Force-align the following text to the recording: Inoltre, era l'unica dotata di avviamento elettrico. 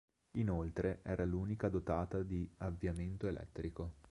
Inoltre, 0.37 1.01
era 1.03 1.25
l'unica 1.25 1.69
dotata 1.69 2.23
di 2.23 2.49
avviamento 2.57 3.27
elettrico. 3.27 3.97